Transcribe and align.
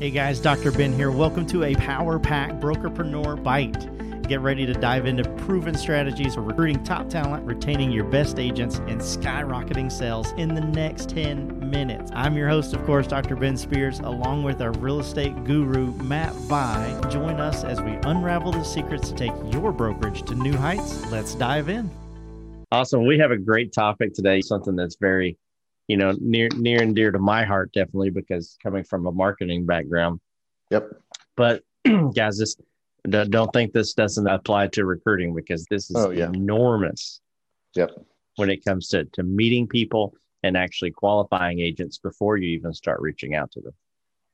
Hey 0.00 0.10
guys, 0.10 0.40
Dr. 0.40 0.72
Ben 0.72 0.92
here. 0.92 1.12
Welcome 1.12 1.46
to 1.46 1.62
a 1.62 1.74
Power 1.76 2.18
Pack 2.18 2.54
Brokerpreneur 2.54 3.40
Byte. 3.44 4.26
Get 4.26 4.40
ready 4.40 4.66
to 4.66 4.72
dive 4.72 5.06
into 5.06 5.22
proven 5.44 5.76
strategies 5.76 6.34
for 6.34 6.40
recruiting 6.40 6.82
top 6.82 7.08
talent, 7.08 7.46
retaining 7.46 7.92
your 7.92 8.02
best 8.02 8.40
agents, 8.40 8.78
and 8.88 9.00
skyrocketing 9.00 9.92
sales 9.92 10.32
in 10.32 10.52
the 10.52 10.60
next 10.60 11.10
10 11.10 11.70
minutes. 11.70 12.10
I'm 12.12 12.36
your 12.36 12.48
host, 12.48 12.74
of 12.74 12.84
course, 12.84 13.06
Dr. 13.06 13.36
Ben 13.36 13.56
Spears, 13.56 14.00
along 14.00 14.42
with 14.42 14.60
our 14.60 14.72
real 14.72 14.98
estate 14.98 15.44
guru, 15.44 15.92
Matt 16.02 16.32
Vi. 16.32 17.00
Join 17.08 17.38
us 17.38 17.62
as 17.62 17.80
we 17.80 17.92
unravel 18.02 18.50
the 18.50 18.64
secrets 18.64 19.10
to 19.10 19.14
take 19.14 19.32
your 19.52 19.70
brokerage 19.70 20.24
to 20.24 20.34
new 20.34 20.56
heights. 20.56 21.08
Let's 21.12 21.36
dive 21.36 21.68
in. 21.68 21.88
Awesome. 22.72 23.06
We 23.06 23.16
have 23.20 23.30
a 23.30 23.38
great 23.38 23.72
topic 23.72 24.12
today, 24.12 24.40
something 24.40 24.74
that's 24.74 24.96
very, 25.00 25.38
you 25.88 25.96
know, 25.96 26.14
near 26.20 26.48
near 26.56 26.82
and 26.82 26.94
dear 26.94 27.10
to 27.10 27.18
my 27.18 27.44
heart, 27.44 27.72
definitely, 27.72 28.10
because 28.10 28.56
coming 28.62 28.84
from 28.84 29.06
a 29.06 29.12
marketing 29.12 29.66
background. 29.66 30.20
Yep. 30.70 30.90
But 31.36 31.62
guys, 32.14 32.38
this 32.38 32.56
don't 33.08 33.52
think 33.52 33.72
this 33.72 33.92
doesn't 33.92 34.26
apply 34.26 34.68
to 34.68 34.86
recruiting 34.86 35.34
because 35.34 35.66
this 35.66 35.90
is 35.90 35.96
oh, 35.96 36.10
yeah. 36.10 36.30
enormous. 36.32 37.20
Yep. 37.74 37.90
When 38.36 38.50
it 38.50 38.64
comes 38.64 38.88
to 38.88 39.04
to 39.12 39.22
meeting 39.22 39.66
people 39.66 40.14
and 40.42 40.56
actually 40.56 40.90
qualifying 40.90 41.60
agents 41.60 41.98
before 41.98 42.36
you 42.36 42.50
even 42.50 42.72
start 42.72 43.00
reaching 43.00 43.34
out 43.34 43.50
to 43.52 43.60
them. 43.60 43.72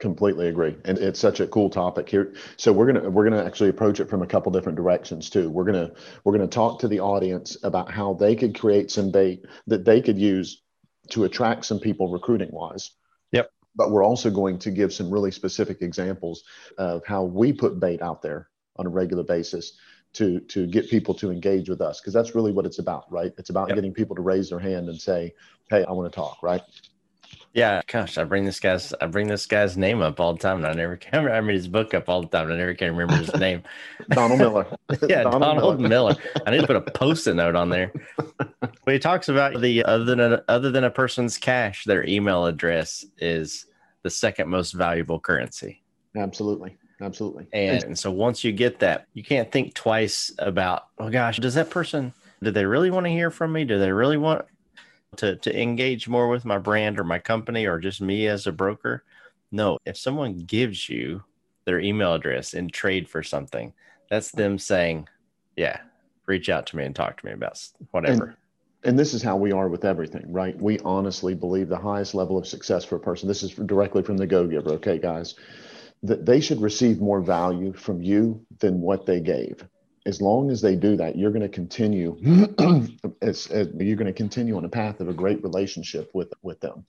Completely 0.01 0.48
agree, 0.48 0.77
and 0.87 0.97
it's 0.98 1.20
such 1.20 1.41
a 1.41 1.47
cool 1.47 1.69
topic 1.69 2.09
here. 2.09 2.34
So 2.56 2.73
we're 2.73 2.91
gonna 2.91 3.11
we're 3.11 3.28
gonna 3.28 3.45
actually 3.45 3.69
approach 3.69 4.01
it 4.01 4.09
from 4.09 4.23
a 4.23 4.27
couple 4.27 4.51
different 4.51 4.77
directions 4.77 5.28
too. 5.28 5.51
We're 5.51 5.64
gonna 5.64 5.91
we're 6.25 6.33
gonna 6.33 6.47
talk 6.47 6.78
to 6.80 6.89
the 6.89 7.01
audience 7.01 7.59
about 7.64 7.91
how 7.91 8.14
they 8.14 8.34
could 8.34 8.59
create 8.59 8.91
some 8.91 9.11
bait 9.11 9.45
that 9.67 9.84
they 9.84 10.01
could 10.01 10.19
use 10.19 10.62
to 11.10 11.24
attract 11.24 11.64
some 11.64 11.78
people 11.78 12.09
recruiting 12.09 12.50
wise. 12.52 12.91
Yep. 13.32 13.50
But 13.77 13.91
we're 13.91 14.05
also 14.05 14.30
going 14.30 14.59
to 14.60 14.70
give 14.70 14.92
some 14.92 15.10
really 15.10 15.30
specific 15.30 15.83
examples 15.83 16.42
of 16.78 17.05
how 17.06 17.24
we 17.24 17.52
put 17.52 17.80
bait 17.80 18.02
out 18.02 18.23
there 18.23 18.48
on 18.77 18.86
a 18.86 18.91
regular 18.91 19.22
basis 19.22 19.78
to 20.12 20.41
to 20.41 20.67
get 20.67 20.91
people 20.91 21.14
to 21.14 21.30
engage 21.30 21.69
with 21.69 21.80
us 21.80 22.00
because 22.00 22.12
that's 22.12 22.34
really 22.34 22.52
what 22.52 22.67
it's 22.67 22.80
about, 22.80 23.11
right? 23.12 23.33
It's 23.39 23.50
about 23.50 23.69
yep. 23.69 23.77
getting 23.77 23.94
people 23.94 24.17
to 24.17 24.22
raise 24.22 24.50
their 24.50 24.58
hand 24.58 24.89
and 24.89 25.00
say, 25.00 25.34
"Hey, 25.69 25.84
I 25.84 25.92
want 25.92 26.11
to 26.11 26.17
talk," 26.17 26.42
right? 26.42 26.62
Yeah, 27.52 27.83
gosh, 27.89 28.17
I 28.17 28.24
bring 28.24 28.45
this 28.45 28.61
guy's 28.61 28.95
I 29.00 29.06
bring 29.06 29.27
this 29.27 29.47
guy's 29.47 29.77
name 29.77 30.02
up 30.02 30.20
all 30.20 30.34
the 30.34 30.39
time, 30.39 30.58
and 30.58 30.67
I 30.67 30.72
never 30.72 30.97
can 30.97 31.24
remember. 31.24 31.36
I 31.36 31.41
mean 31.41 31.56
his 31.56 31.67
book 31.67 31.95
up 31.95 32.08
all 32.08 32.22
the 32.22 32.28
time. 32.28 32.45
And 32.45 32.55
I 32.55 32.56
never 32.56 32.74
can 32.74 32.95
remember 32.95 33.17
his 33.17 33.34
name. 33.41 33.62
Donald 34.11 34.39
Miller. 34.39 34.67
yeah, 35.08 35.22
Donald, 35.24 35.42
Donald 35.42 35.80
Miller. 35.80 35.89
Miller. 35.89 36.17
I 36.47 36.50
need 36.52 36.61
to 36.61 36.67
put 36.67 36.77
a 36.77 36.80
post-it 36.80 37.34
note 37.34 37.56
on 37.56 37.69
there. 37.69 37.92
But 38.91 38.94
he 38.94 38.98
talks 38.98 39.28
about 39.28 39.60
the 39.60 39.84
other 39.84 40.05
than 40.05 40.19
a, 40.19 40.42
other 40.48 40.72
than 40.72 40.83
a 40.83 40.91
person's 40.91 41.38
cash, 41.38 41.84
their 41.84 42.05
email 42.08 42.46
address 42.46 43.05
is 43.19 43.66
the 44.02 44.10
second 44.10 44.48
most 44.48 44.72
valuable 44.72 45.20
currency. 45.20 45.84
Absolutely. 46.16 46.77
Absolutely. 47.00 47.46
And, 47.52 47.84
and 47.84 47.96
so 47.96 48.11
once 48.11 48.42
you 48.42 48.50
get 48.50 48.80
that, 48.80 49.06
you 49.14 49.22
can't 49.22 49.52
think 49.52 49.74
twice 49.74 50.33
about, 50.41 50.88
oh 50.98 51.08
gosh, 51.08 51.38
does 51.38 51.55
that 51.55 51.70
person, 51.70 52.12
do 52.42 52.50
they 52.50 52.64
really 52.64 52.91
want 52.91 53.06
to 53.06 53.11
hear 53.11 53.30
from 53.30 53.52
me? 53.52 53.64
Do 53.64 53.78
they 53.78 53.92
really 53.92 54.16
want 54.16 54.44
to, 55.18 55.36
to 55.36 55.62
engage 55.62 56.08
more 56.08 56.27
with 56.27 56.44
my 56.44 56.58
brand 56.58 56.98
or 56.98 57.05
my 57.05 57.20
company 57.20 57.66
or 57.66 57.78
just 57.78 58.00
me 58.00 58.27
as 58.27 58.48
a 58.48 58.52
broker? 58.52 59.05
No, 59.52 59.78
if 59.86 59.98
someone 59.98 60.36
gives 60.36 60.88
you 60.88 61.22
their 61.64 61.78
email 61.78 62.14
address 62.14 62.55
in 62.55 62.68
trade 62.68 63.08
for 63.08 63.22
something, 63.22 63.72
that's 64.11 64.33
them 64.33 64.58
saying, 64.58 65.06
yeah, 65.55 65.78
reach 66.27 66.48
out 66.48 66.66
to 66.66 66.77
me 66.77 66.86
and 66.86 66.96
talk 66.96 67.20
to 67.20 67.27
me 67.27 67.30
about 67.30 67.56
whatever. 67.92 68.24
And, 68.24 68.36
and 68.84 68.98
this 68.98 69.14
is 69.14 69.23
how 69.23 69.36
we 69.36 69.53
are 69.53 69.69
with 69.69 69.84
everything, 69.84 70.33
right? 70.33 70.61
We 70.61 70.78
honestly 70.81 71.34
believe 71.34 71.69
the 71.69 71.78
highest 71.78 72.14
level 72.14 72.39
of 72.39 72.47
success 72.47 72.84
for 72.84 72.97
a 72.97 73.00
person. 73.00 73.28
This 73.28 73.42
is 73.42 73.53
directly 73.53 74.03
from 74.03 74.17
the 74.17 74.27
Go 74.27 74.47
Giver, 74.47 74.70
okay, 74.73 74.98
guys? 74.98 75.34
That 76.03 76.25
they 76.25 76.41
should 76.41 76.62
receive 76.62 77.01
more 77.01 77.20
value 77.20 77.73
from 77.73 78.03
you 78.03 78.45
than 78.58 78.81
what 78.81 79.06
they 79.06 79.20
gave 79.20 79.64
as 80.06 80.20
long 80.20 80.51
as 80.51 80.61
they 80.61 80.77
do 80.77 80.97
that, 80.97 81.17
you're 81.17 81.31
going 81.31 81.42
to 81.42 81.48
continue. 81.48 82.17
as, 83.23 83.46
as, 83.48 83.68
you're 83.79 83.96
going 83.96 84.07
to 84.07 84.13
continue 84.13 84.57
on 84.57 84.64
a 84.64 84.68
path 84.68 85.01
of 85.01 85.08
a 85.08 85.14
great 85.14 85.42
relationship 85.42 86.11
with 86.14 86.33
with 86.42 86.61
them. 86.61 86.86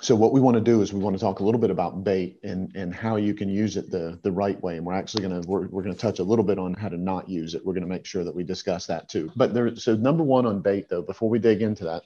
So 0.00 0.14
what 0.14 0.32
we 0.32 0.40
want 0.40 0.56
to 0.56 0.60
do 0.60 0.82
is 0.82 0.92
we 0.92 1.00
want 1.00 1.16
to 1.16 1.20
talk 1.20 1.40
a 1.40 1.44
little 1.44 1.60
bit 1.60 1.70
about 1.70 2.04
bait 2.04 2.38
and 2.42 2.70
and 2.74 2.94
how 2.94 3.16
you 3.16 3.34
can 3.34 3.48
use 3.48 3.76
it 3.76 3.90
the 3.90 4.18
the 4.22 4.32
right 4.32 4.60
way. 4.62 4.76
And 4.76 4.84
we're 4.84 4.94
actually 4.94 5.26
going 5.26 5.42
to 5.42 5.48
we're, 5.48 5.68
we're 5.68 5.82
going 5.82 5.94
to 5.94 6.00
touch 6.00 6.18
a 6.18 6.24
little 6.24 6.44
bit 6.44 6.58
on 6.58 6.74
how 6.74 6.88
to 6.88 6.96
not 6.98 7.28
use 7.28 7.54
it. 7.54 7.64
We're 7.64 7.74
going 7.74 7.84
to 7.84 7.88
make 7.88 8.04
sure 8.04 8.24
that 8.24 8.34
we 8.34 8.44
discuss 8.44 8.86
that 8.86 9.08
too. 9.08 9.30
But 9.36 9.54
there 9.54 9.74
so 9.76 9.94
number 9.96 10.22
one 10.24 10.46
on 10.46 10.60
bait 10.60 10.88
though, 10.88 11.02
before 11.02 11.30
we 11.30 11.38
dig 11.38 11.62
into 11.62 11.84
that, 11.84 12.02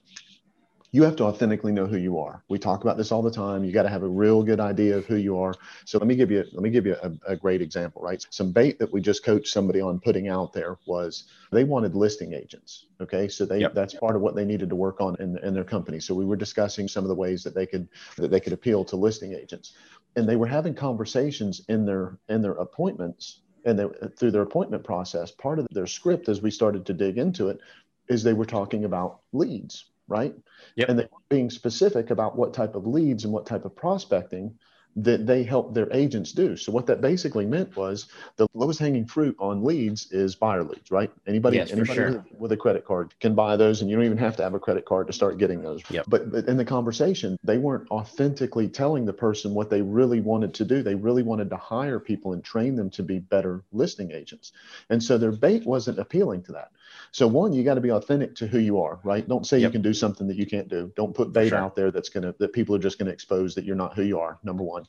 you 0.90 1.02
have 1.02 1.16
to 1.16 1.24
authentically 1.24 1.72
know 1.72 1.86
who 1.86 1.98
you 1.98 2.18
are. 2.18 2.42
We 2.48 2.58
talk 2.58 2.82
about 2.82 2.96
this 2.96 3.12
all 3.12 3.20
the 3.20 3.30
time. 3.30 3.62
You 3.62 3.72
got 3.72 3.82
to 3.82 3.90
have 3.90 4.02
a 4.02 4.08
real 4.08 4.42
good 4.42 4.58
idea 4.58 4.96
of 4.96 5.04
who 5.04 5.16
you 5.16 5.38
are. 5.38 5.54
So 5.84 5.98
let 5.98 6.06
me 6.06 6.16
give 6.16 6.30
you 6.30 6.44
let 6.52 6.62
me 6.62 6.70
give 6.70 6.86
you 6.86 6.96
a, 7.02 7.32
a, 7.32 7.36
great 7.36 7.60
example, 7.60 8.00
right? 8.00 8.24
Some 8.30 8.52
bait 8.52 8.78
that 8.78 8.90
we 8.90 9.02
just 9.02 9.22
coached 9.22 9.48
somebody 9.48 9.80
on 9.82 10.00
putting 10.00 10.28
out 10.28 10.52
there 10.54 10.78
was 10.86 11.24
they 11.52 11.64
wanted 11.64 11.94
listing 11.94 12.32
agents. 12.32 12.86
Okay, 13.00 13.28
so 13.28 13.44
they 13.44 13.60
yep. 13.60 13.74
that's 13.74 13.94
part 13.94 14.16
of 14.16 14.22
what 14.22 14.34
they 14.34 14.46
needed 14.46 14.70
to 14.70 14.76
work 14.76 15.00
on 15.00 15.16
in, 15.20 15.36
in 15.38 15.52
their 15.52 15.64
company. 15.64 16.00
So 16.00 16.14
we 16.14 16.24
were 16.24 16.36
discussing 16.36 16.88
some 16.88 17.04
of 17.04 17.08
the 17.08 17.14
ways 17.14 17.42
that 17.44 17.54
they 17.54 17.66
could 17.66 17.88
that 18.16 18.30
they 18.30 18.40
could 18.40 18.54
appeal 18.54 18.84
to 18.86 18.96
listing 18.96 19.34
agents, 19.34 19.74
and 20.16 20.26
they 20.26 20.36
were 20.36 20.46
having 20.46 20.74
conversations 20.74 21.62
in 21.68 21.84
their 21.84 22.18
in 22.30 22.40
their 22.40 22.52
appointments 22.52 23.40
and 23.66 23.78
they, 23.78 23.86
through 24.16 24.30
their 24.30 24.42
appointment 24.42 24.84
process. 24.84 25.30
Part 25.30 25.58
of 25.58 25.66
their 25.70 25.86
script, 25.86 26.30
as 26.30 26.40
we 26.40 26.50
started 26.50 26.86
to 26.86 26.94
dig 26.94 27.18
into 27.18 27.48
it, 27.48 27.60
is 28.08 28.22
they 28.22 28.32
were 28.32 28.46
talking 28.46 28.84
about 28.86 29.20
leads 29.32 29.84
right? 30.08 30.34
Yep. 30.76 30.88
And 30.88 30.98
they 30.98 31.04
were 31.04 31.18
being 31.28 31.50
specific 31.50 32.10
about 32.10 32.36
what 32.36 32.54
type 32.54 32.74
of 32.74 32.86
leads 32.86 33.24
and 33.24 33.32
what 33.32 33.46
type 33.46 33.64
of 33.64 33.76
prospecting 33.76 34.58
that 34.96 35.26
they 35.26 35.44
help 35.44 35.74
their 35.74 35.88
agents 35.92 36.32
do. 36.32 36.56
So 36.56 36.72
what 36.72 36.86
that 36.86 37.00
basically 37.00 37.46
meant 37.46 37.76
was 37.76 38.06
the 38.36 38.48
lowest 38.54 38.80
hanging 38.80 39.06
fruit 39.06 39.36
on 39.38 39.62
leads 39.62 40.10
is 40.10 40.34
buyer 40.34 40.64
leads, 40.64 40.90
right? 40.90 41.10
Anybody, 41.26 41.58
yes, 41.58 41.70
anybody 41.70 41.94
sure. 41.94 42.26
with 42.36 42.50
a 42.50 42.56
credit 42.56 42.84
card 42.84 43.14
can 43.20 43.34
buy 43.34 43.56
those, 43.56 43.80
and 43.80 43.88
you 43.88 43.96
don't 43.96 44.06
even 44.06 44.18
have 44.18 44.36
to 44.36 44.42
have 44.42 44.54
a 44.54 44.58
credit 44.58 44.86
card 44.86 45.06
to 45.06 45.12
start 45.12 45.38
getting 45.38 45.62
those. 45.62 45.82
Yep. 45.88 46.06
But, 46.08 46.32
but 46.32 46.46
in 46.46 46.56
the 46.56 46.64
conversation, 46.64 47.38
they 47.44 47.58
weren't 47.58 47.88
authentically 47.90 48.68
telling 48.68 49.04
the 49.04 49.12
person 49.12 49.54
what 49.54 49.70
they 49.70 49.82
really 49.82 50.20
wanted 50.20 50.54
to 50.54 50.64
do. 50.64 50.82
They 50.82 50.96
really 50.96 51.22
wanted 51.22 51.50
to 51.50 51.56
hire 51.56 52.00
people 52.00 52.32
and 52.32 52.42
train 52.42 52.74
them 52.74 52.90
to 52.90 53.02
be 53.04 53.20
better 53.20 53.62
listing 53.72 54.10
agents, 54.10 54.52
and 54.90 55.00
so 55.02 55.16
their 55.16 55.32
bait 55.32 55.64
wasn't 55.64 56.00
appealing 56.00 56.42
to 56.44 56.52
that. 56.52 56.72
So 57.12 57.26
one, 57.26 57.52
you 57.52 57.64
got 57.64 57.74
to 57.74 57.80
be 57.80 57.90
authentic 57.90 58.34
to 58.36 58.46
who 58.46 58.58
you 58.58 58.80
are, 58.80 59.00
right? 59.04 59.26
Don't 59.26 59.46
say 59.46 59.58
yep. 59.58 59.68
you 59.68 59.72
can 59.72 59.82
do 59.82 59.94
something 59.94 60.26
that 60.28 60.36
you 60.36 60.46
can't 60.46 60.68
do. 60.68 60.92
Don't 60.96 61.14
put 61.14 61.32
bait 61.32 61.50
sure. 61.50 61.58
out 61.58 61.74
there 61.74 61.90
that's 61.90 62.08
gonna 62.08 62.34
that 62.38 62.52
people 62.52 62.74
are 62.74 62.80
just 62.80 62.98
gonna 62.98 63.10
expose 63.10 63.54
that 63.54 63.64
you're 63.64 63.76
not 63.76 63.94
who 63.94 64.02
you 64.02 64.18
are. 64.18 64.38
Number 64.42 64.62
one. 64.62 64.86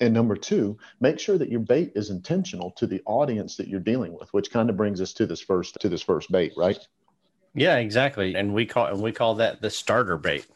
And 0.00 0.14
number 0.14 0.36
two, 0.36 0.78
make 1.00 1.18
sure 1.18 1.38
that 1.38 1.50
your 1.50 1.60
bait 1.60 1.92
is 1.96 2.10
intentional 2.10 2.70
to 2.72 2.86
the 2.86 3.02
audience 3.04 3.56
that 3.56 3.66
you're 3.66 3.80
dealing 3.80 4.16
with, 4.16 4.32
which 4.32 4.50
kind 4.50 4.70
of 4.70 4.76
brings 4.76 5.00
us 5.00 5.12
to 5.14 5.26
this 5.26 5.40
first 5.40 5.76
to 5.80 5.88
this 5.88 6.02
first 6.02 6.30
bait, 6.30 6.52
right? 6.56 6.78
Yeah, 7.54 7.76
exactly. 7.76 8.36
And 8.36 8.54
we 8.54 8.66
call 8.66 8.86
and 8.86 9.02
we 9.02 9.12
call 9.12 9.36
that 9.36 9.60
the 9.60 9.70
starter 9.70 10.16
bait, 10.16 10.46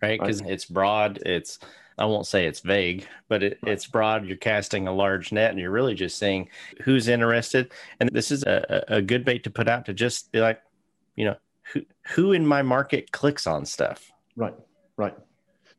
right? 0.00 0.18
Because 0.18 0.42
right. 0.42 0.50
it's 0.52 0.64
broad, 0.64 1.18
it's 1.26 1.58
I 1.98 2.04
won't 2.04 2.26
say 2.26 2.46
it's 2.46 2.60
vague, 2.60 3.06
but 3.28 3.42
it, 3.42 3.58
it's 3.62 3.86
broad. 3.86 4.26
You're 4.26 4.36
casting 4.36 4.86
a 4.86 4.92
large 4.92 5.32
net 5.32 5.50
and 5.50 5.58
you're 5.58 5.70
really 5.70 5.94
just 5.94 6.18
saying 6.18 6.50
who's 6.82 7.08
interested. 7.08 7.72
And 8.00 8.10
this 8.12 8.30
is 8.30 8.42
a, 8.42 8.84
a 8.88 9.02
good 9.02 9.24
bait 9.24 9.44
to 9.44 9.50
put 9.50 9.68
out 9.68 9.86
to 9.86 9.94
just 9.94 10.30
be 10.30 10.40
like, 10.40 10.60
you 11.14 11.24
know, 11.24 11.36
who, 11.72 11.82
who 12.08 12.32
in 12.32 12.46
my 12.46 12.62
market 12.62 13.12
clicks 13.12 13.46
on 13.46 13.64
stuff. 13.64 14.10
Right. 14.36 14.54
Right. 14.96 15.14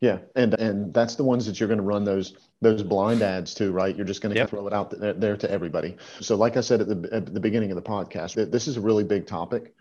Yeah. 0.01 0.19
And, 0.35 0.53
and 0.55 0.93
that's 0.93 1.15
the 1.15 1.23
ones 1.23 1.45
that 1.45 1.59
you're 1.59 1.67
going 1.69 1.79
to 1.79 1.83
run 1.83 2.03
those, 2.03 2.35
those 2.61 2.83
blind 2.83 3.21
ads 3.21 3.53
to, 3.55 3.71
right? 3.71 3.95
You're 3.95 4.05
just 4.05 4.21
going 4.21 4.33
to 4.33 4.39
yep. 4.39 4.49
throw 4.49 4.67
it 4.67 4.73
out 4.73 4.89
there, 4.91 5.13
there 5.13 5.37
to 5.37 5.49
everybody. 5.49 5.97
So 6.19 6.35
like 6.35 6.57
I 6.57 6.61
said 6.61 6.81
at 6.81 6.87
the, 6.87 7.09
at 7.11 7.33
the 7.33 7.39
beginning 7.39 7.71
of 7.71 7.75
the 7.75 7.81
podcast, 7.81 8.51
this 8.51 8.67
is 8.67 8.77
a 8.77 8.81
really 8.81 9.03
big 9.03 9.27
topic 9.27 9.75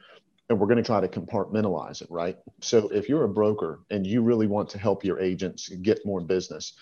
and 0.49 0.59
we're 0.59 0.67
going 0.67 0.77
to 0.77 0.83
try 0.83 1.01
to 1.01 1.09
compartmentalize 1.09 2.03
it, 2.03 2.11
right? 2.11 2.37
So 2.61 2.89
if 2.89 3.09
you're 3.09 3.25
a 3.25 3.29
broker 3.29 3.81
and 3.91 4.07
you 4.07 4.23
really 4.23 4.47
want 4.47 4.71
to 4.71 4.79
help 4.79 5.05
your 5.05 5.21
agents 5.21 5.69
get 5.69 6.07
more 6.07 6.21
business, 6.21 6.75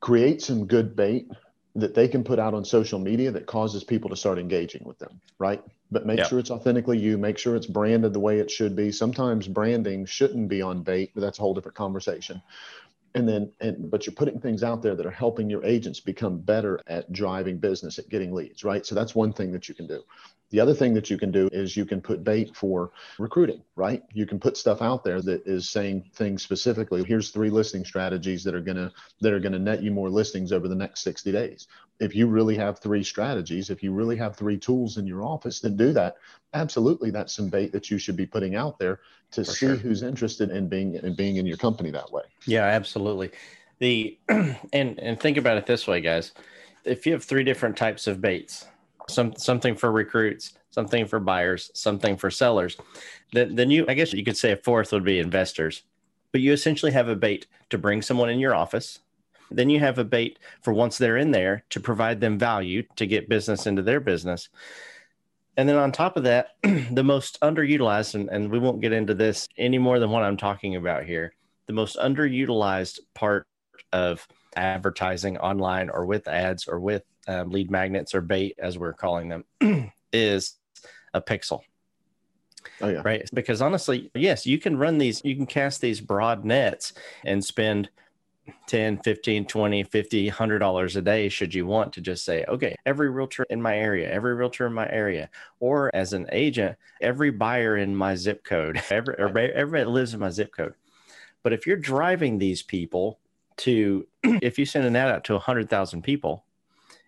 create 0.00 0.42
some 0.42 0.66
good 0.66 0.96
bait 0.96 1.28
that 1.76 1.94
they 1.94 2.06
can 2.06 2.22
put 2.22 2.38
out 2.38 2.54
on 2.54 2.64
social 2.64 2.98
media 2.98 3.32
that 3.32 3.46
causes 3.46 3.82
people 3.82 4.08
to 4.08 4.16
start 4.16 4.38
engaging 4.38 4.82
with 4.84 4.98
them, 4.98 5.20
right? 5.38 5.62
But 5.90 6.06
make 6.06 6.24
sure 6.24 6.38
it's 6.38 6.50
authentically 6.50 6.98
you, 6.98 7.18
make 7.18 7.36
sure 7.36 7.56
it's 7.56 7.66
branded 7.66 8.12
the 8.12 8.20
way 8.20 8.38
it 8.38 8.50
should 8.50 8.76
be. 8.76 8.92
Sometimes 8.92 9.48
branding 9.48 10.06
shouldn't 10.06 10.48
be 10.48 10.62
on 10.62 10.82
bait, 10.82 11.10
but 11.14 11.20
that's 11.20 11.38
a 11.38 11.42
whole 11.42 11.54
different 11.54 11.76
conversation 11.76 12.40
and 13.14 13.28
then 13.28 13.52
and 13.60 13.90
but 13.90 14.06
you're 14.06 14.14
putting 14.14 14.40
things 14.40 14.62
out 14.62 14.82
there 14.82 14.94
that 14.94 15.06
are 15.06 15.10
helping 15.10 15.48
your 15.48 15.64
agents 15.64 16.00
become 16.00 16.38
better 16.38 16.80
at 16.86 17.10
driving 17.12 17.58
business 17.58 17.98
at 17.98 18.08
getting 18.08 18.32
leads 18.32 18.64
right 18.64 18.84
so 18.84 18.94
that's 18.94 19.14
one 19.14 19.32
thing 19.32 19.52
that 19.52 19.68
you 19.68 19.74
can 19.74 19.86
do 19.86 20.02
the 20.50 20.60
other 20.60 20.74
thing 20.74 20.94
that 20.94 21.10
you 21.10 21.18
can 21.18 21.30
do 21.32 21.48
is 21.52 21.76
you 21.76 21.84
can 21.84 22.00
put 22.00 22.22
bait 22.22 22.54
for 22.54 22.92
recruiting 23.18 23.62
right 23.76 24.02
you 24.12 24.26
can 24.26 24.38
put 24.38 24.56
stuff 24.56 24.82
out 24.82 25.04
there 25.04 25.20
that 25.20 25.46
is 25.46 25.68
saying 25.68 26.04
things 26.14 26.42
specifically 26.42 27.02
here's 27.04 27.30
three 27.30 27.50
listing 27.50 27.84
strategies 27.84 28.44
that 28.44 28.54
are 28.54 28.60
going 28.60 28.76
to 28.76 28.90
that 29.20 29.32
are 29.32 29.40
going 29.40 29.52
to 29.52 29.58
net 29.58 29.82
you 29.82 29.90
more 29.90 30.10
listings 30.10 30.52
over 30.52 30.68
the 30.68 30.74
next 30.74 31.00
60 31.02 31.32
days 31.32 31.66
if 32.00 32.14
you 32.14 32.26
really 32.26 32.56
have 32.56 32.78
three 32.78 33.02
strategies 33.02 33.70
if 33.70 33.82
you 33.82 33.92
really 33.92 34.16
have 34.16 34.36
three 34.36 34.58
tools 34.58 34.98
in 34.98 35.06
your 35.06 35.22
office 35.22 35.60
then 35.60 35.76
do 35.76 35.92
that 35.92 36.16
absolutely 36.52 37.10
that's 37.10 37.34
some 37.34 37.48
bait 37.48 37.72
that 37.72 37.90
you 37.90 37.98
should 37.98 38.16
be 38.16 38.26
putting 38.26 38.54
out 38.54 38.78
there 38.78 39.00
to 39.34 39.44
For 39.44 39.50
see 39.50 39.66
sure. 39.66 39.74
who's 39.76 40.02
interested 40.02 40.50
in 40.50 40.68
being 40.68 40.94
in 40.94 41.14
being 41.14 41.36
in 41.36 41.46
your 41.46 41.56
company 41.56 41.90
that 41.90 42.10
way. 42.12 42.22
Yeah, 42.46 42.64
absolutely. 42.64 43.32
The 43.80 44.18
and 44.28 44.58
and 44.72 45.20
think 45.20 45.36
about 45.36 45.58
it 45.58 45.66
this 45.66 45.86
way, 45.86 46.00
guys. 46.00 46.32
If 46.84 47.06
you 47.06 47.12
have 47.12 47.24
three 47.24 47.44
different 47.44 47.76
types 47.76 48.06
of 48.06 48.20
baits, 48.20 48.66
some 49.08 49.34
something 49.36 49.74
for 49.74 49.90
recruits, 49.90 50.54
something 50.70 51.06
for 51.06 51.20
buyers, 51.20 51.70
something 51.74 52.16
for 52.16 52.30
sellers, 52.30 52.76
then 53.32 53.54
then 53.54 53.70
you 53.70 53.84
I 53.88 53.94
guess 53.94 54.12
you 54.12 54.24
could 54.24 54.36
say 54.36 54.52
a 54.52 54.56
fourth 54.56 54.92
would 54.92 55.04
be 55.04 55.18
investors. 55.18 55.82
But 56.32 56.40
you 56.40 56.52
essentially 56.52 56.92
have 56.92 57.08
a 57.08 57.14
bait 57.14 57.46
to 57.70 57.78
bring 57.78 58.02
someone 58.02 58.28
in 58.28 58.40
your 58.40 58.54
office. 58.54 58.98
Then 59.50 59.70
you 59.70 59.78
have 59.78 59.98
a 59.98 60.04
bait 60.04 60.38
for 60.62 60.72
once 60.72 60.98
they're 60.98 61.16
in 61.16 61.30
there 61.30 61.64
to 61.70 61.80
provide 61.80 62.20
them 62.20 62.38
value 62.38 62.82
to 62.96 63.06
get 63.06 63.28
business 63.28 63.66
into 63.66 63.82
their 63.82 64.00
business. 64.00 64.48
And 65.56 65.68
then 65.68 65.76
on 65.76 65.92
top 65.92 66.16
of 66.16 66.24
that, 66.24 66.48
the 66.62 67.04
most 67.04 67.40
underutilized, 67.40 68.16
and, 68.16 68.28
and 68.28 68.50
we 68.50 68.58
won't 68.58 68.80
get 68.80 68.92
into 68.92 69.14
this 69.14 69.48
any 69.56 69.78
more 69.78 70.00
than 70.00 70.10
what 70.10 70.24
I'm 70.24 70.36
talking 70.36 70.74
about 70.74 71.04
here, 71.04 71.32
the 71.66 71.72
most 71.72 71.96
underutilized 71.96 72.98
part 73.14 73.46
of 73.92 74.26
advertising 74.56 75.38
online 75.38 75.90
or 75.90 76.04
with 76.04 76.26
ads 76.26 76.66
or 76.66 76.80
with 76.80 77.04
um, 77.26 77.50
lead 77.50 77.70
magnets 77.70 78.14
or 78.14 78.20
bait, 78.20 78.56
as 78.58 78.78
we're 78.78 78.92
calling 78.92 79.28
them, 79.28 79.44
is 80.12 80.56
a 81.12 81.20
pixel. 81.20 81.60
Oh, 82.80 82.88
yeah. 82.88 83.02
Right. 83.04 83.28
Because 83.32 83.60
honestly, 83.60 84.10
yes, 84.14 84.46
you 84.46 84.58
can 84.58 84.76
run 84.76 84.98
these, 84.98 85.22
you 85.24 85.36
can 85.36 85.46
cast 85.46 85.80
these 85.80 86.00
broad 86.00 86.44
nets 86.44 86.94
and 87.24 87.44
spend 87.44 87.90
10 88.66 88.98
15 88.98 89.46
20 89.46 89.82
50 89.84 90.26
100 90.26 90.58
dollars 90.58 90.96
a 90.96 91.02
day 91.02 91.30
should 91.30 91.54
you 91.54 91.64
want 91.64 91.92
to 91.94 92.02
just 92.02 92.26
say 92.26 92.44
okay 92.46 92.74
every 92.84 93.08
realtor 93.08 93.46
in 93.48 93.60
my 93.60 93.74
area 93.74 94.10
every 94.10 94.34
realtor 94.34 94.66
in 94.66 94.72
my 94.72 94.86
area 94.90 95.30
or 95.60 95.90
as 95.96 96.12
an 96.12 96.26
agent 96.30 96.76
every 97.00 97.30
buyer 97.30 97.78
in 97.78 97.96
my 97.96 98.14
zip 98.14 98.44
code 98.44 98.82
every 98.90 99.14
everybody 99.18 99.84
lives 99.84 100.12
in 100.12 100.20
my 100.20 100.28
zip 100.28 100.52
code 100.54 100.74
but 101.42 101.52
if 101.52 101.66
you're 101.66 101.76
driving 101.76 102.38
these 102.38 102.62
people 102.62 103.18
to 103.56 104.06
if 104.22 104.58
you 104.58 104.66
send 104.66 104.84
an 104.84 104.96
ad 104.96 105.08
out 105.08 105.24
to 105.24 105.32
100,000 105.34 106.02
people 106.02 106.44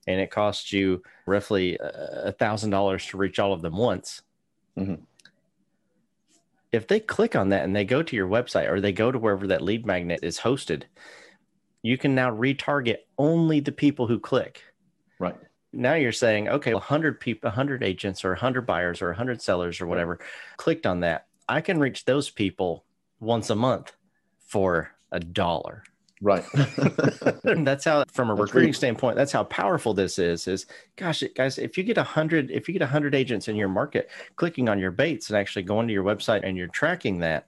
and 0.06 0.20
it 0.20 0.30
costs 0.30 0.72
you 0.72 1.02
roughly 1.26 1.78
a 1.80 2.32
thousand 2.32 2.70
dollars 2.70 3.06
to 3.06 3.16
reach 3.16 3.38
all 3.38 3.52
of 3.52 3.62
them 3.62 3.76
once 3.76 4.22
mm-hmm. 4.78 5.02
if 6.72 6.86
they 6.86 7.00
click 7.00 7.34
on 7.34 7.48
that 7.48 7.64
and 7.64 7.74
they 7.74 7.84
go 7.84 8.02
to 8.02 8.16
your 8.16 8.28
website 8.28 8.68
or 8.68 8.80
they 8.80 8.92
go 8.92 9.10
to 9.10 9.18
wherever 9.18 9.46
that 9.46 9.62
lead 9.62 9.86
magnet 9.86 10.20
is 10.22 10.38
hosted 10.40 10.84
you 11.86 11.96
can 11.96 12.16
now 12.16 12.32
retarget 12.32 12.98
only 13.16 13.60
the 13.60 13.70
people 13.70 14.08
who 14.08 14.18
click. 14.18 14.60
Right. 15.20 15.36
Now 15.72 15.94
you're 15.94 16.10
saying, 16.10 16.48
okay, 16.48 16.74
100 16.74 17.20
people, 17.20 17.48
100 17.48 17.84
agents 17.84 18.24
or 18.24 18.30
100 18.30 18.62
buyers 18.62 19.00
or 19.00 19.08
100 19.08 19.40
sellers 19.40 19.80
or 19.80 19.86
whatever 19.86 20.18
clicked 20.56 20.84
on 20.84 21.00
that. 21.00 21.26
I 21.48 21.60
can 21.60 21.78
reach 21.78 22.04
those 22.04 22.28
people 22.28 22.84
once 23.20 23.50
a 23.50 23.54
month 23.54 23.92
for 24.40 24.90
a 25.12 25.20
dollar. 25.20 25.84
Right. 26.22 26.44
that's 27.44 27.84
how, 27.84 28.04
from 28.10 28.30
a 28.30 28.34
that's 28.34 28.40
recruiting 28.40 28.70
great. 28.70 28.76
standpoint, 28.76 29.16
that's 29.16 29.32
how 29.32 29.44
powerful 29.44 29.94
this 29.94 30.18
is. 30.18 30.48
Is 30.48 30.66
gosh, 30.96 31.22
guys, 31.34 31.58
if 31.58 31.76
you 31.76 31.84
get 31.84 31.98
a 31.98 32.02
hundred, 32.02 32.50
if 32.50 32.68
you 32.68 32.72
get 32.72 32.82
a 32.82 32.86
hundred 32.86 33.14
agents 33.14 33.48
in 33.48 33.56
your 33.56 33.68
market 33.68 34.10
clicking 34.36 34.68
on 34.68 34.78
your 34.78 34.90
baits 34.90 35.28
and 35.28 35.38
actually 35.38 35.62
going 35.62 35.86
to 35.88 35.92
your 35.92 36.04
website 36.04 36.40
and 36.42 36.56
you're 36.56 36.68
tracking 36.68 37.18
that, 37.20 37.46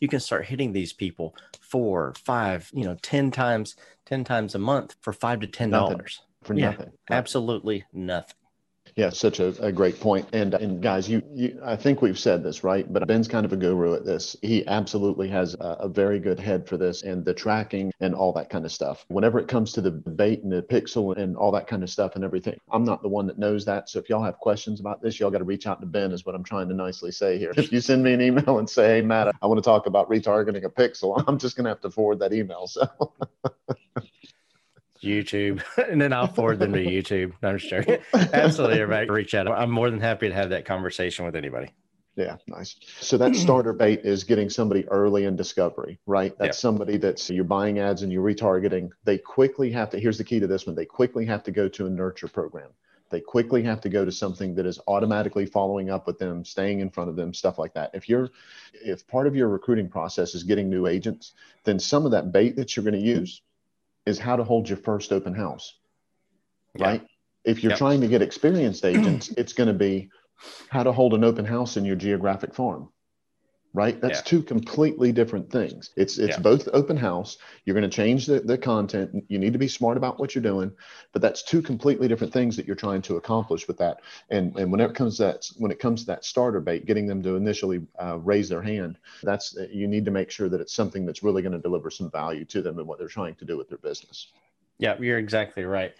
you 0.00 0.08
can 0.08 0.20
start 0.20 0.46
hitting 0.46 0.72
these 0.72 0.92
people 0.92 1.34
four, 1.60 2.14
five, 2.24 2.70
you 2.72 2.84
know, 2.84 2.96
10 3.02 3.30
times, 3.30 3.76
10 4.06 4.24
times 4.24 4.54
a 4.54 4.58
month 4.58 4.96
for 5.00 5.12
five 5.12 5.40
to 5.40 5.46
ten 5.46 5.70
dollars. 5.70 6.22
For 6.42 6.52
nothing. 6.52 6.92
Yeah, 7.08 7.16
absolutely 7.16 7.84
nothing. 7.92 8.36
Yeah, 8.96 9.10
such 9.10 9.40
a, 9.40 9.48
a 9.60 9.72
great 9.72 9.98
point. 9.98 10.28
And 10.32 10.54
and 10.54 10.80
guys, 10.80 11.08
you, 11.08 11.20
you 11.34 11.58
I 11.64 11.74
think 11.74 12.00
we've 12.00 12.18
said 12.18 12.44
this 12.44 12.62
right, 12.62 12.90
but 12.92 13.06
Ben's 13.08 13.26
kind 13.26 13.44
of 13.44 13.52
a 13.52 13.56
guru 13.56 13.94
at 13.94 14.04
this. 14.04 14.36
He 14.40 14.64
absolutely 14.68 15.28
has 15.28 15.54
a, 15.54 15.76
a, 15.80 15.88
very 15.88 16.20
good 16.20 16.38
head 16.38 16.68
for 16.68 16.76
this 16.76 17.02
and 17.02 17.24
the 17.24 17.34
tracking 17.34 17.92
and 18.00 18.14
all 18.14 18.32
that 18.34 18.50
kind 18.50 18.64
of 18.64 18.70
stuff. 18.70 19.04
Whenever 19.08 19.40
it 19.40 19.48
comes 19.48 19.72
to 19.72 19.80
the 19.80 19.90
bait 19.90 20.44
and 20.44 20.52
the 20.52 20.62
pixel 20.62 21.16
and 21.16 21.36
all 21.36 21.50
that 21.52 21.66
kind 21.66 21.82
of 21.82 21.90
stuff 21.90 22.14
and 22.14 22.24
everything, 22.24 22.56
I'm 22.70 22.84
not 22.84 23.02
the 23.02 23.08
one 23.08 23.26
that 23.26 23.38
knows 23.38 23.64
that. 23.64 23.88
So 23.88 23.98
if 23.98 24.08
y'all 24.08 24.22
have 24.22 24.38
questions 24.38 24.78
about 24.78 25.02
this, 25.02 25.18
y'all 25.18 25.30
got 25.30 25.38
to 25.38 25.44
reach 25.44 25.66
out 25.66 25.80
to 25.80 25.86
Ben, 25.86 26.12
is 26.12 26.24
what 26.24 26.36
I'm 26.36 26.44
trying 26.44 26.68
to 26.68 26.74
nicely 26.74 27.10
say 27.10 27.38
here. 27.38 27.52
If 27.64 27.72
you 27.72 27.80
send 27.80 28.04
me 28.04 28.12
an 28.12 28.20
email 28.20 28.58
and 28.58 28.68
say, 28.68 28.96
hey 28.96 29.00
Matt, 29.00 29.34
I 29.40 29.46
want 29.46 29.56
to 29.56 29.62
talk 29.62 29.86
about 29.86 30.08
retargeting 30.10 30.64
a 30.64 30.68
pixel, 30.68 31.24
I'm 31.28 31.38
just 31.38 31.56
gonna 31.56 31.70
have 31.70 31.80
to 31.80 31.90
forward 31.90 32.18
that 32.20 32.32
email. 32.32 32.66
So 32.66 32.86
YouTube, 35.04 35.62
and 35.90 36.00
then 36.00 36.12
I'll 36.12 36.26
forward 36.26 36.58
them 36.58 36.72
to 36.72 36.78
YouTube. 36.84 37.32
No, 37.42 37.50
I'm 37.50 37.58
just 37.58 37.70
joking. 37.70 37.98
Absolutely, 38.12 38.80
everybody 38.80 39.10
reach 39.10 39.34
out. 39.34 39.48
I'm 39.48 39.70
more 39.70 39.90
than 39.90 40.00
happy 40.00 40.28
to 40.28 40.34
have 40.34 40.50
that 40.50 40.64
conversation 40.64 41.24
with 41.24 41.36
anybody. 41.36 41.72
Yeah, 42.16 42.36
nice. 42.46 42.76
So 43.00 43.18
that 43.18 43.34
starter 43.34 43.72
bait 43.72 44.02
is 44.04 44.22
getting 44.22 44.48
somebody 44.48 44.86
early 44.88 45.24
in 45.24 45.34
discovery, 45.34 45.98
right? 46.06 46.36
That's 46.38 46.48
yep. 46.48 46.54
somebody 46.54 46.96
that's 46.96 47.28
you're 47.28 47.42
buying 47.42 47.80
ads 47.80 48.02
and 48.02 48.12
you're 48.12 48.22
retargeting. 48.22 48.90
They 49.02 49.18
quickly 49.18 49.72
have 49.72 49.90
to, 49.90 49.98
here's 49.98 50.18
the 50.18 50.24
key 50.24 50.38
to 50.38 50.46
this 50.46 50.66
one, 50.66 50.76
they 50.76 50.84
quickly 50.84 51.26
have 51.26 51.42
to 51.44 51.50
go 51.50 51.68
to 51.68 51.86
a 51.86 51.90
nurture 51.90 52.28
program. 52.28 52.70
They 53.10 53.20
quickly 53.20 53.62
have 53.64 53.80
to 53.82 53.88
go 53.88 54.04
to 54.04 54.12
something 54.12 54.54
that 54.54 54.66
is 54.66 54.80
automatically 54.86 55.46
following 55.46 55.90
up 55.90 56.06
with 56.06 56.18
them, 56.18 56.44
staying 56.44 56.80
in 56.80 56.90
front 56.90 57.10
of 57.10 57.16
them, 57.16 57.34
stuff 57.34 57.58
like 57.58 57.74
that. 57.74 57.90
If 57.94 58.08
you're 58.08 58.30
if 58.72 59.06
part 59.06 59.26
of 59.26 59.36
your 59.36 59.48
recruiting 59.48 59.88
process 59.88 60.34
is 60.34 60.42
getting 60.42 60.70
new 60.70 60.86
agents, 60.86 61.32
then 61.64 61.78
some 61.78 62.06
of 62.06 62.12
that 62.12 62.32
bait 62.32 62.56
that 62.56 62.74
you're 62.74 62.84
going 62.84 62.94
to 62.94 63.00
use 63.00 63.42
is 64.06 64.18
how 64.18 64.36
to 64.36 64.44
hold 64.44 64.68
your 64.68 64.78
first 64.78 65.12
open 65.12 65.34
house, 65.34 65.78
right? 66.78 67.02
If 67.44 67.62
you're 67.62 67.76
trying 67.76 68.00
to 68.00 68.08
get 68.08 68.22
experienced 68.22 68.84
agents, 68.84 69.28
it's 69.36 69.52
going 69.52 69.68
to 69.68 69.74
be 69.74 70.08
how 70.68 70.82
to 70.82 70.92
hold 70.92 71.14
an 71.14 71.24
open 71.24 71.44
house 71.44 71.76
in 71.76 71.84
your 71.84 71.96
geographic 71.96 72.54
farm 72.54 72.88
right? 73.74 74.00
That's 74.00 74.20
yeah. 74.20 74.22
two 74.22 74.42
completely 74.42 75.12
different 75.12 75.50
things. 75.50 75.90
It's 75.96 76.16
it's 76.16 76.36
yeah. 76.36 76.42
both 76.42 76.68
open 76.72 76.96
house. 76.96 77.36
You're 77.64 77.74
going 77.74 77.88
to 77.88 77.94
change 77.94 78.26
the, 78.26 78.40
the 78.40 78.56
content. 78.56 79.24
You 79.28 79.38
need 79.38 79.52
to 79.52 79.58
be 79.58 79.68
smart 79.68 79.96
about 79.96 80.18
what 80.18 80.34
you're 80.34 80.42
doing 80.42 80.72
but 81.14 81.22
that's 81.22 81.42
two 81.42 81.62
completely 81.62 82.08
different 82.08 82.32
things 82.32 82.56
that 82.56 82.66
you're 82.66 82.76
trying 82.76 83.00
to 83.00 83.16
accomplish 83.16 83.66
with 83.66 83.78
that. 83.78 84.00
And 84.28 84.54
and 84.58 84.70
when 84.70 84.80
it 84.80 84.94
comes 84.94 85.16
to 85.16 85.22
that 85.22 85.48
when 85.56 85.70
it 85.70 85.78
comes 85.78 86.00
to 86.00 86.06
that 86.08 86.24
starter 86.24 86.60
bait 86.60 86.84
getting 86.84 87.06
them 87.06 87.22
to 87.22 87.36
initially 87.36 87.80
uh, 87.98 88.18
raise 88.18 88.48
their 88.48 88.62
hand 88.62 88.98
that's 89.22 89.56
you 89.70 89.86
need 89.86 90.04
to 90.04 90.10
make 90.10 90.30
sure 90.30 90.48
that 90.48 90.60
it's 90.60 90.74
something 90.74 91.06
that's 91.06 91.22
really 91.22 91.40
going 91.40 91.52
to 91.52 91.58
deliver 91.58 91.90
some 91.90 92.10
value 92.10 92.44
to 92.46 92.60
them 92.60 92.78
and 92.78 92.86
what 92.86 92.98
they're 92.98 93.08
trying 93.08 93.36
to 93.36 93.44
do 93.44 93.56
with 93.56 93.68
their 93.68 93.78
business. 93.78 94.28
Yeah 94.78 94.96
you're 95.00 95.18
exactly 95.18 95.64
right 95.64 95.94